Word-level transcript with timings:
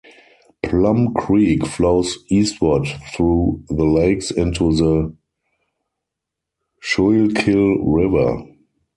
Plum 0.63 1.13
Creek 1.13 1.63
flows 1.63 2.17
eastward 2.27 2.87
through 3.13 3.63
the 3.69 3.85
lakes 3.85 4.31
into 4.31 4.73
the 4.75 5.15
Schuylkill 6.81 7.77
River. 7.83 8.41